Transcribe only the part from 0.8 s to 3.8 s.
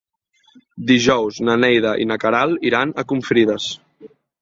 Dijous na Neida i na Queralt iran a Confrides.